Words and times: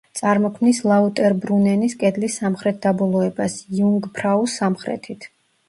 წარმოქმნის 0.19 0.79
ლაუტერბრუნენის 0.91 1.95
კედლის 2.05 2.39
სამხრეთ 2.43 2.81
დაბოლოებას, 2.87 3.61
იუნგფრაუს 3.83 4.59
სამხრეთით. 4.65 5.33